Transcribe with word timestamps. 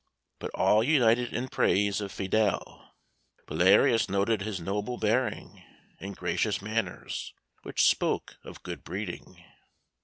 But 0.39 0.49
all 0.55 0.83
united 0.83 1.31
in 1.31 1.47
praise 1.47 2.01
of 2.01 2.11
Fidele. 2.11 2.89
Belarius 3.45 4.09
noted 4.09 4.41
his 4.41 4.59
noble 4.59 4.97
bearing 4.97 5.61
and 5.99 6.17
gracious 6.17 6.59
manners, 6.59 7.35
which 7.61 7.83
spoke 7.87 8.37
of 8.43 8.63
good 8.63 8.83
breeding. 8.83 9.45